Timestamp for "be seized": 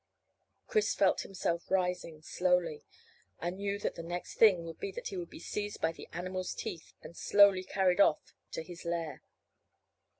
5.29-5.79